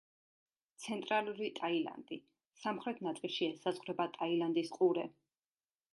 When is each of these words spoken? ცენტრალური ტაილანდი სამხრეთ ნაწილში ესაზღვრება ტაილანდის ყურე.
ცენტრალური 0.85 1.49
ტაილანდი 1.59 2.19
სამხრეთ 2.63 3.03
ნაწილში 3.09 3.47
ესაზღვრება 3.51 4.11
ტაილანდის 4.19 4.77
ყურე. 4.79 5.05